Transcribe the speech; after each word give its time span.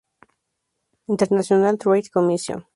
International 1.09 1.77
Trade 1.77 2.09
Commission. 2.11 2.65